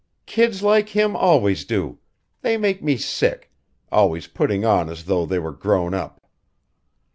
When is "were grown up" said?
5.37-6.25